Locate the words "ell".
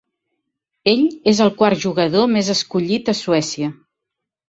0.93-1.03